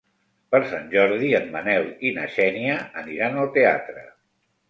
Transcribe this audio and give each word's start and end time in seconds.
Per 0.53 0.59
Sant 0.69 0.87
Jordi 0.93 1.27
en 1.39 1.45
Manel 1.57 1.85
i 2.11 2.15
na 2.17 2.25
Xènia 2.37 2.77
aniran 3.05 3.37
al 3.43 3.51
teatre. 3.59 4.07